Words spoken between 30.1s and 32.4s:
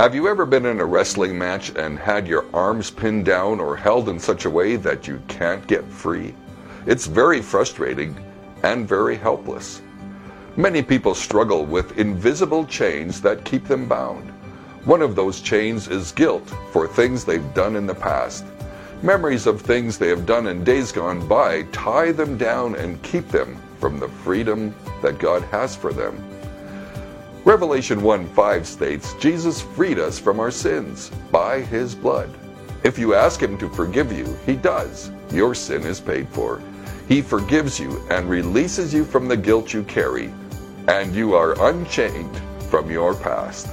from our sins by his blood.